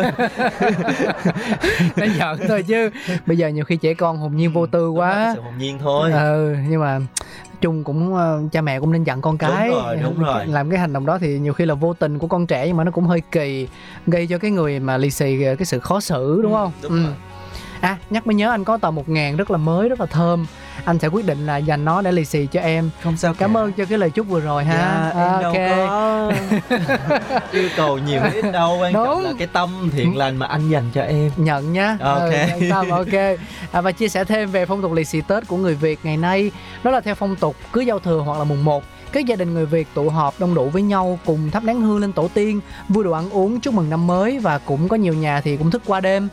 Nó 1.96 2.06
giỡn 2.18 2.48
thôi 2.48 2.62
chứ. 2.62 2.90
Bây 3.26 3.36
giờ 3.38 3.48
nhiều 3.48 3.64
khi 3.64 3.76
trẻ 3.76 3.94
con 3.94 4.16
hồn 4.18 4.36
nhiên 4.36 4.52
vô 4.52 4.66
tư 4.66 4.88
quá. 4.90 5.32
sự 5.34 5.40
hồn 5.40 5.58
nhiên 5.58 5.78
thôi 5.78 6.12
ừ 6.12 6.56
nhưng 6.68 6.80
mà 6.80 6.98
chung 7.60 7.84
cũng 7.84 8.14
ờ, 8.14 8.42
cha 8.52 8.60
mẹ 8.60 8.80
cũng 8.80 8.92
nên 8.92 9.04
dặn 9.04 9.20
con 9.20 9.38
cái 9.38 9.68
Đúng 9.68 9.76
rồi, 9.82 9.96
đúng 10.02 10.18
rồi. 10.18 10.46
làm 10.46 10.70
cái 10.70 10.78
hành 10.78 10.92
động 10.92 11.06
đó 11.06 11.18
thì 11.18 11.38
nhiều 11.38 11.52
khi 11.52 11.64
là 11.64 11.74
vô 11.74 11.94
tình 11.94 12.18
của 12.18 12.26
con 12.26 12.46
trẻ 12.46 12.66
nhưng 12.66 12.76
mà 12.76 12.84
nó 12.84 12.90
cũng 12.90 13.04
hơi 13.06 13.20
kỳ 13.32 13.68
gây 14.06 14.26
cho 14.26 14.38
cái 14.38 14.50
người 14.50 14.80
mà 14.80 14.96
lì 14.96 15.10
xì 15.10 15.38
cái 15.58 15.64
sự 15.64 15.78
khó 15.78 16.00
xử 16.00 16.40
đúng 16.42 16.52
Ừ, 16.52 16.56
không 16.56 16.72
đúng 16.82 16.92
rồi. 17.04 17.14
à 17.80 17.96
nhắc 18.10 18.26
mới 18.26 18.34
nhớ 18.34 18.50
anh 18.50 18.64
có 18.64 18.76
tờ 18.76 18.90
một 18.90 19.08
ngàn 19.08 19.36
rất 19.36 19.50
là 19.50 19.56
mới 19.56 19.88
rất 19.88 20.00
là 20.00 20.06
thơm 20.06 20.46
anh 20.84 20.98
sẽ 20.98 21.08
quyết 21.08 21.26
định 21.26 21.46
là 21.46 21.56
dành 21.56 21.84
nó 21.84 22.02
để 22.02 22.12
lì 22.12 22.24
xì 22.24 22.46
cho 22.46 22.60
em. 22.60 22.90
Không 23.02 23.16
sao 23.16 23.34
cảm 23.34 23.54
cả. 23.54 23.60
ơn 23.60 23.72
cho 23.72 23.84
cái 23.84 23.98
lời 23.98 24.10
chúc 24.10 24.26
vừa 24.28 24.40
rồi 24.40 24.64
ha. 24.64 25.10
Dạ, 25.14 25.22
em 25.22 25.42
đâu 25.42 25.52
ok. 25.52 25.88
có 25.88 26.32
yêu 27.52 27.68
cầu 27.76 27.98
nhiều 27.98 28.20
ít 28.34 28.44
đâu 28.52 28.78
quan 28.80 28.92
trọng 28.92 29.24
là 29.24 29.32
cái 29.38 29.46
tâm 29.52 29.90
thiện 29.92 30.16
lành 30.16 30.36
mà 30.36 30.46
anh 30.46 30.70
dành 30.70 30.90
cho 30.94 31.02
em. 31.02 31.30
Nhận 31.36 31.72
nhá 31.72 31.96
Ok. 32.00 32.30
ừ, 32.60 32.66
tâm, 32.70 32.88
ok. 32.90 33.38
À, 33.72 33.80
và 33.80 33.92
chia 33.92 34.08
sẻ 34.08 34.24
thêm 34.24 34.50
về 34.50 34.66
phong 34.66 34.82
tục 34.82 34.92
lì 34.92 35.04
xì 35.04 35.20
tết 35.20 35.48
của 35.48 35.56
người 35.56 35.74
việt 35.74 35.98
ngày 36.02 36.16
nay. 36.16 36.50
Đó 36.82 36.90
là 36.90 37.00
theo 37.00 37.14
phong 37.14 37.36
tục 37.36 37.56
cứ 37.72 37.80
giao 37.80 37.98
thừa 37.98 38.18
hoặc 38.18 38.38
là 38.38 38.44
mùng 38.44 38.64
1 38.64 38.84
các 39.12 39.26
gia 39.26 39.36
đình 39.36 39.54
người 39.54 39.66
Việt 39.66 39.88
tụ 39.94 40.08
họp 40.08 40.40
đông 40.40 40.54
đủ 40.54 40.68
với 40.68 40.82
nhau 40.82 41.18
cùng 41.26 41.50
thắp 41.50 41.64
nén 41.64 41.80
hương 41.80 41.98
lên 41.98 42.12
tổ 42.12 42.28
tiên, 42.34 42.60
vui 42.88 43.04
đùa 43.04 43.14
ăn 43.14 43.30
uống 43.30 43.60
chúc 43.60 43.74
mừng 43.74 43.90
năm 43.90 44.06
mới 44.06 44.38
và 44.38 44.58
cũng 44.58 44.88
có 44.88 44.96
nhiều 44.96 45.14
nhà 45.14 45.40
thì 45.40 45.56
cũng 45.56 45.70
thức 45.70 45.82
qua 45.86 46.00
đêm. 46.00 46.28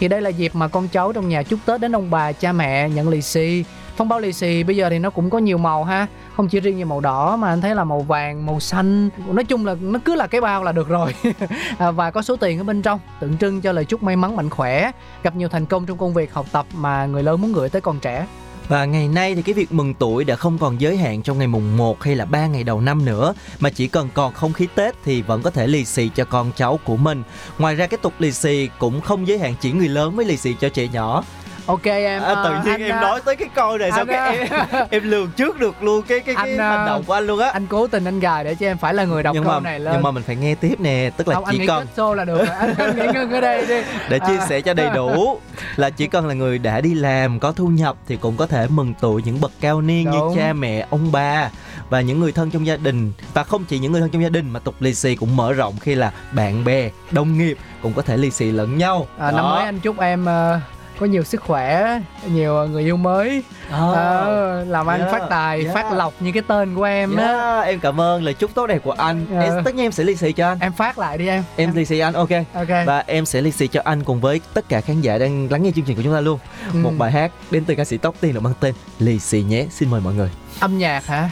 Thì 0.00 0.08
đây 0.08 0.20
là 0.20 0.30
dịp 0.30 0.54
mà 0.54 0.68
con 0.68 0.88
cháu 0.88 1.12
trong 1.12 1.28
nhà 1.28 1.42
chúc 1.42 1.60
Tết 1.66 1.80
đến 1.80 1.96
ông 1.96 2.10
bà, 2.10 2.32
cha 2.32 2.52
mẹ 2.52 2.88
nhận 2.88 3.08
lì 3.08 3.22
xì. 3.22 3.64
Phong 3.96 4.08
bao 4.08 4.20
lì 4.20 4.32
xì 4.32 4.62
bây 4.62 4.76
giờ 4.76 4.90
thì 4.90 4.98
nó 4.98 5.10
cũng 5.10 5.30
có 5.30 5.38
nhiều 5.38 5.58
màu 5.58 5.84
ha, 5.84 6.06
không 6.36 6.48
chỉ 6.48 6.60
riêng 6.60 6.78
như 6.78 6.84
màu 6.84 7.00
đỏ 7.00 7.36
mà 7.36 7.48
anh 7.48 7.60
thấy 7.60 7.74
là 7.74 7.84
màu 7.84 8.00
vàng, 8.00 8.46
màu 8.46 8.60
xanh. 8.60 9.10
Nói 9.26 9.44
chung 9.44 9.66
là 9.66 9.74
nó 9.80 9.98
cứ 10.04 10.14
là 10.14 10.26
cái 10.26 10.40
bao 10.40 10.64
là 10.64 10.72
được 10.72 10.88
rồi. 10.88 11.14
à, 11.78 11.90
và 11.90 12.10
có 12.10 12.22
số 12.22 12.36
tiền 12.36 12.58
ở 12.58 12.64
bên 12.64 12.82
trong 12.82 13.00
tượng 13.20 13.38
trưng 13.38 13.60
cho 13.60 13.72
lời 13.72 13.84
chúc 13.84 14.02
may 14.02 14.16
mắn 14.16 14.36
mạnh 14.36 14.50
khỏe, 14.50 14.90
gặp 15.22 15.36
nhiều 15.36 15.48
thành 15.48 15.66
công 15.66 15.86
trong 15.86 15.98
công 15.98 16.14
việc 16.14 16.32
học 16.32 16.46
tập 16.52 16.66
mà 16.74 17.06
người 17.06 17.22
lớn 17.22 17.40
muốn 17.40 17.52
gửi 17.52 17.68
tới 17.68 17.80
con 17.80 18.00
trẻ. 18.00 18.26
Và 18.70 18.84
ngày 18.84 19.08
nay 19.08 19.34
thì 19.34 19.42
cái 19.42 19.54
việc 19.54 19.72
mừng 19.72 19.94
tuổi 19.94 20.24
đã 20.24 20.36
không 20.36 20.58
còn 20.58 20.80
giới 20.80 20.96
hạn 20.96 21.22
trong 21.22 21.38
ngày 21.38 21.46
mùng 21.46 21.76
1 21.76 22.02
hay 22.02 22.16
là 22.16 22.24
3 22.24 22.46
ngày 22.46 22.64
đầu 22.64 22.80
năm 22.80 23.04
nữa, 23.04 23.34
Mà 23.60 23.70
chỉ 23.70 23.88
cần 23.88 24.08
còn 24.14 24.34
không 24.34 24.52
khí 24.52 24.66
Tết 24.74 24.94
thì 25.04 25.22
vẫn 25.22 25.42
có 25.42 25.50
thể 25.50 25.66
lì 25.66 25.84
xì 25.84 26.10
cho 26.14 26.24
con 26.24 26.52
cháu 26.56 26.78
của 26.84 26.96
mình. 26.96 27.22
Ngoài 27.58 27.74
ra 27.74 27.86
cái 27.86 27.98
tục 28.02 28.12
lì 28.18 28.32
xì 28.32 28.68
cũng 28.78 29.00
không 29.00 29.28
giới 29.28 29.38
hạn 29.38 29.54
chỉ 29.60 29.72
người 29.72 29.88
lớn 29.88 30.16
mới 30.16 30.26
lì 30.26 30.36
xì 30.36 30.54
cho 30.60 30.68
trẻ 30.68 30.88
nhỏ 30.92 31.24
ok 31.70 31.84
em 31.84 32.22
À, 32.22 32.34
tự 32.44 32.50
ờ, 32.50 32.62
nhiên 32.64 32.72
anh, 32.74 32.82
em 32.82 32.90
ờ, 32.96 33.00
nói 33.00 33.20
tới 33.24 33.36
cái 33.36 33.48
câu 33.54 33.78
này 33.78 33.90
sao 33.90 34.00
anh, 34.00 34.06
cái 34.06 34.38
em 34.38 34.66
em 34.90 35.10
lường 35.10 35.30
trước 35.36 35.58
được 35.60 35.82
luôn 35.82 36.02
cái 36.02 36.20
cái 36.20 36.34
cái 36.34 36.50
Anh, 36.50 36.58
ờ, 36.58 36.76
hành 36.76 36.86
động 36.86 37.02
của 37.06 37.12
anh 37.12 37.26
luôn 37.26 37.38
á 37.40 37.50
anh 37.50 37.66
cố 37.66 37.86
tình 37.86 38.04
anh 38.04 38.20
gài 38.20 38.44
để 38.44 38.54
cho 38.54 38.66
em 38.66 38.78
phải 38.78 38.94
là 38.94 39.04
người 39.04 39.22
đọc 39.22 39.34
nhưng 39.34 39.44
câu 39.44 39.52
mà 39.52 39.60
này 39.60 39.80
lên 39.80 39.92
nhưng 39.94 40.02
mà 40.02 40.10
mình 40.10 40.22
phải 40.22 40.36
nghe 40.36 40.54
tiếp 40.54 40.80
nè 40.80 41.10
tức 41.16 41.28
là 41.28 41.34
không 41.34 41.44
anh 41.44 41.52
chỉ 41.54 41.58
nghĩ 41.58 41.66
cần 41.66 41.86
show 41.96 42.14
là 42.14 42.24
được 42.24 42.38
rồi. 42.38 42.46
anh, 42.46 42.74
anh 42.78 42.96
nghĩ 42.96 43.06
ngưng 43.14 43.30
ở 43.30 43.40
đây 43.40 43.66
đi 43.66 43.74
để 44.08 44.18
chia 44.18 44.36
À. 44.38 44.46
sẻ 44.48 44.60
cho 44.60 44.74
đầy 44.74 44.90
đủ 44.94 45.40
là 45.76 45.90
chỉ 45.90 46.06
cần 46.06 46.26
là 46.26 46.34
người 46.34 46.58
đã 46.58 46.80
đi 46.80 46.94
làm 46.94 47.40
có 47.40 47.52
thu 47.52 47.66
nhập 47.68 47.96
thì 48.08 48.16
cũng 48.16 48.36
có 48.36 48.46
thể 48.46 48.66
mừng 48.68 48.94
tuổi 49.00 49.22
những 49.24 49.40
bậc 49.40 49.50
cao 49.60 49.80
niên 49.80 50.04
Đúng. 50.12 50.28
như 50.28 50.36
cha 50.36 50.52
mẹ 50.52 50.86
ông 50.90 51.12
bà 51.12 51.50
và 51.90 52.00
những 52.00 52.20
người 52.20 52.32
thân 52.32 52.50
trong 52.50 52.66
gia 52.66 52.76
đình 52.76 53.12
và 53.34 53.44
không 53.44 53.64
chỉ 53.64 53.78
những 53.78 53.92
người 53.92 54.00
thân 54.00 54.10
trong 54.10 54.22
gia 54.22 54.28
đình 54.28 54.50
mà 54.50 54.60
tục 54.60 54.74
lì 54.80 54.94
xì 54.94 55.14
cũng 55.14 55.36
mở 55.36 55.52
rộng 55.52 55.74
khi 55.80 55.94
là 55.94 56.12
bạn 56.32 56.64
bè 56.64 56.90
đồng 57.10 57.38
nghiệp 57.38 57.58
cũng 57.82 57.92
có 57.92 58.02
thể 58.02 58.16
lì 58.16 58.30
xì 58.30 58.44
lẫn 58.52 58.78
nhau 58.78 59.06
à, 59.18 59.30
năm 59.30 59.44
mới 59.44 59.64
anh 59.64 59.80
chúc 59.80 59.98
em 59.98 60.24
ờ, 60.24 60.60
có 61.00 61.06
nhiều 61.06 61.24
sức 61.24 61.40
khỏe 61.40 61.98
nhiều 62.32 62.68
người 62.68 62.82
yêu 62.82 62.96
mới. 62.96 63.42
Ờ. 63.70 63.92
Ờ, 63.94 64.64
làm 64.64 64.86
ăn 64.86 65.00
Yeah, 65.00 65.12
phát 65.12 65.26
tài 65.30 65.62
yeah. 65.62 65.74
phát 65.74 65.92
lộc 65.92 66.14
như 66.20 66.32
cái 66.32 66.42
tên 66.46 66.74
của 66.74 66.82
em 66.84 67.16
đó. 67.16 67.22
Yeah, 67.24 67.66
em 67.66 67.80
cảm 67.80 68.00
ơn 68.00 68.22
lời 68.22 68.34
chúc 68.34 68.54
tốt 68.54 68.66
đẹp 68.66 68.80
của 68.84 68.92
anh. 68.92 69.26
Dạ. 69.32 69.40
em, 69.40 69.64
tất 69.64 69.74
nhiên 69.74 69.84
em 69.84 69.92
sẽ 69.92 70.04
lì 70.04 70.16
xì 70.16 70.32
cho 70.32 70.48
anh. 70.48 70.58
Em 70.60 70.72
phát 70.72 70.98
lại 70.98 71.18
đi 71.18 71.28
em. 71.28 71.44
Em 71.56 71.74
lì 71.74 71.84
xì 71.84 71.98
anh 71.98 72.14
ok. 72.14 72.28
Ok. 72.54 72.68
Và 72.86 73.04
em 73.06 73.26
sẽ 73.26 73.40
lì 73.40 73.52
xì 73.52 73.66
cho 73.68 73.80
anh 73.84 74.04
cùng 74.04 74.20
với 74.20 74.40
tất 74.54 74.68
cả 74.68 74.80
khán 74.80 75.00
giả 75.00 75.18
đang 75.18 75.48
lắng 75.50 75.62
nghe 75.62 75.70
chương 75.76 75.84
trình 75.84 75.96
của 75.96 76.02
chúng 76.02 76.14
ta 76.14 76.20
luôn. 76.20 76.38
Ừ. 76.72 76.78
một 76.78 76.92
bài 76.98 77.10
hát 77.10 77.32
đến 77.50 77.64
từ 77.64 77.74
ca 77.74 77.84
sĩ 77.84 77.96
tóc 77.96 78.14
tiên 78.20 78.34
được 78.34 78.40
mang 78.40 78.54
tên 78.60 78.74
lì 78.98 79.18
xì 79.18 79.42
nhé. 79.42 79.66
Xin 79.70 79.90
mời 79.90 80.00
mọi 80.00 80.14
người. 80.14 80.30
Âm 80.60 80.78
nhạc 80.78 81.06
hả? 81.06 81.30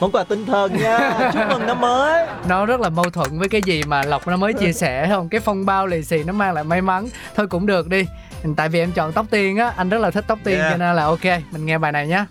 Món 0.00 0.12
quà 0.12 0.24
tinh 0.24 0.46
thần 0.46 0.76
nha. 0.76 1.30
Chúc 1.32 1.42
mừng 1.48 1.66
năm 1.66 1.80
mới. 1.80 2.26
Nó 2.48 2.66
rất 2.66 2.80
là 2.80 2.88
mâu 2.88 3.04
thuẫn 3.04 3.38
với 3.38 3.48
cái 3.48 3.60
gì 3.64 3.82
mà 3.86 4.02
lộc 4.02 4.26
nó 4.28 4.36
mới 4.36 4.52
chia 4.52 4.72
sẻ 4.72 5.08
không? 5.10 5.28
Cái 5.28 5.40
phong 5.40 5.66
bao 5.66 5.86
lì 5.86 6.02
xì 6.02 6.22
nó 6.24 6.32
mang 6.32 6.54
lại 6.54 6.64
may 6.64 6.82
mắn. 6.82 7.08
Thôi 7.36 7.46
cũng 7.46 7.66
được 7.66 7.88
đi 7.88 8.04
tại 8.56 8.68
vì 8.68 8.78
em 8.78 8.92
chọn 8.92 9.12
tóc 9.12 9.26
tiên 9.30 9.56
á 9.56 9.72
anh 9.76 9.88
rất 9.88 9.98
là 9.98 10.10
thích 10.10 10.24
tóc 10.28 10.38
tiên 10.44 10.58
Yeah. 10.58 10.72
cho 10.72 10.76
nên 10.76 10.96
là 10.96 11.04
ok 11.04 11.24
mình 11.52 11.66
nghe 11.66 11.78
bài 11.78 11.92
này 11.92 12.06
nhé 12.08 12.24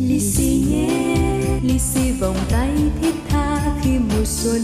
lì 0.00 0.20
xì 0.20 0.64
nhé 0.70 0.88
lì 1.62 1.78
xì 1.78 2.12
vòng 2.20 2.36
tay 2.50 2.70
thiết 3.02 3.14
tha 3.30 3.60
khi 3.82 3.90
mùa 3.98 4.24
xuân 4.24 4.62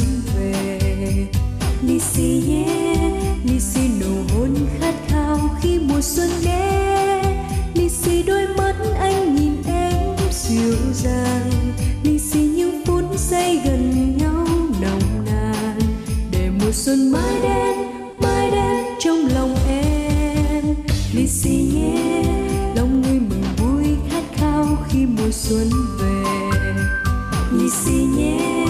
lì 27.69 27.75
xì 27.75 27.93
nhé 27.93 28.67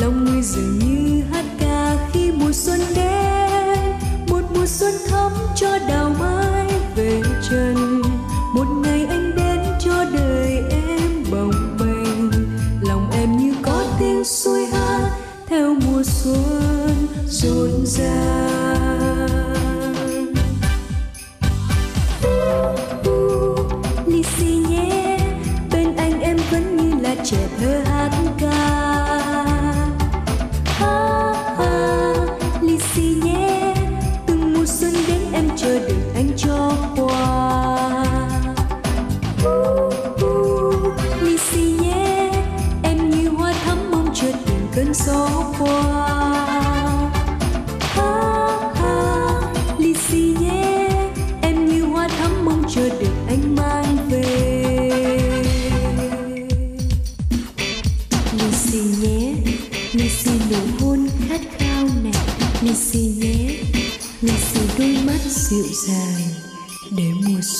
lòng 0.00 0.24
người 0.24 0.42
dường 0.42 0.78
như 0.78 1.22
hay 1.32 1.37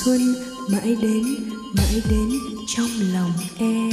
xuân, 0.09 0.35
mãi 0.69 0.97
đến 1.03 1.25
mãi 1.77 2.03
đến 2.11 2.29
trong 2.67 2.88
lòng 3.12 3.33
em. 3.59 3.91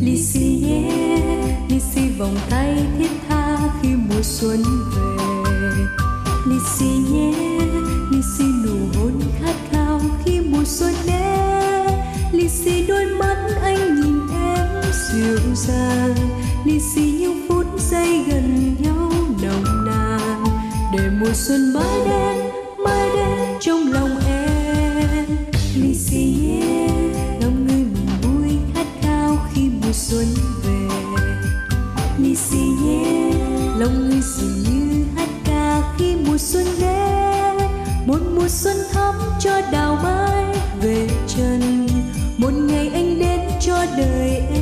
Lì 0.00 0.16
xì 0.16 0.40
nhé, 0.40 0.90
lì 1.68 1.80
xì 1.94 2.00
vòng 2.18 2.36
tay 2.50 2.86
thiết 2.98 3.10
tha 3.28 3.58
khi 3.82 3.88
mùa 3.88 4.22
xuân 4.22 4.62
về. 4.94 4.99
Dịu 15.20 15.54
dàng 15.54 16.14
lì 16.64 16.80
xì 16.80 17.00
những 17.00 17.46
phút 17.48 17.66
giây 17.90 18.24
gần 18.28 18.76
nhau 18.78 19.12
nồng 19.42 19.86
nàn. 19.86 20.44
Để 20.92 21.10
mùa 21.20 21.32
xuân 21.34 21.72
mãi 21.72 22.00
đến 22.04 22.36
mãi 22.84 23.08
đến 23.14 23.48
trong 23.60 23.92
lòng 23.92 24.20
em. 24.26 25.26
Lì 25.74 25.94
xì 25.94 26.34
nhé 26.42 26.88
lòng 27.40 27.66
người 27.66 27.84
mừng 27.84 28.08
vui 28.22 28.58
khát 28.74 28.86
khao 29.02 29.38
khi 29.52 29.62
mùa 29.82 29.92
xuân 29.92 30.26
về. 30.64 30.96
Lì 32.18 32.34
xì 32.34 32.58
nhé 32.58 33.32
lòng 33.78 34.08
người 34.08 34.20
dường 34.20 34.62
như 34.62 35.04
hát 35.16 35.28
ca 35.44 35.94
khi 35.98 36.16
mùa 36.26 36.38
xuân 36.38 36.66
đến. 36.80 37.68
Một 38.06 38.20
mùa 38.34 38.48
xuân 38.48 38.76
thắm 38.92 39.14
cho 39.40 39.60
đào 39.72 39.98
mai 40.02 40.44
về 40.82 41.08
chân, 41.36 41.88
một 42.38 42.52
ngày 42.52 42.90
anh 42.94 43.18
đến 43.18 43.40
cho 43.60 43.86
đời 43.96 44.42
em. 44.54 44.59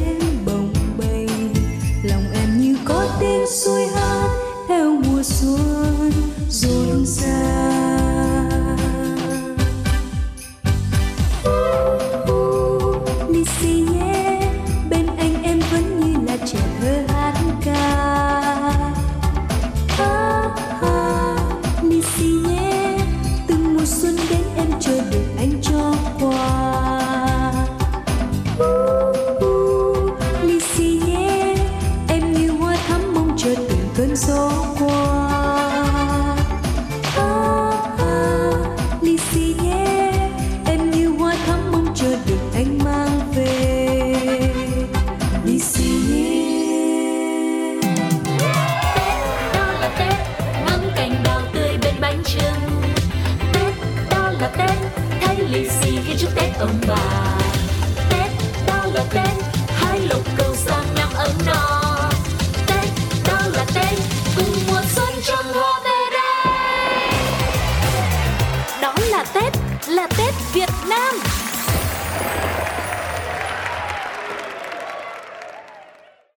ông 56.60 56.80
bà. 56.88 57.38
Tết 58.10 58.30
đó 58.66 58.84
là 58.92 59.04
tết, 59.10 59.30
hai 59.76 60.00
lục 60.00 60.22
cầu 60.36 60.54
sang 60.54 60.94
năm 60.94 61.08
ấm 61.14 61.30
no. 61.46 62.10
Tết 62.66 62.88
đó 63.28 63.38
là 63.52 63.64
tết, 63.74 63.98
cùng 64.36 64.54
mùa 64.68 64.82
xuân 64.94 65.08
trong 65.24 65.52
hoa 65.54 65.80
về 65.84 66.00
đây 66.12 66.28
đó 68.82 68.94
là 69.10 69.24
tết 69.34 69.52
là 69.88 70.06
tết 70.06 70.34
việt 70.52 70.70
nam. 70.88 71.14